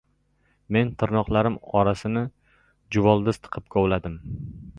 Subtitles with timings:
[0.77, 2.25] Men tirnoqlarim orasini
[2.97, 4.19] juvoldiz tiqib kovladim.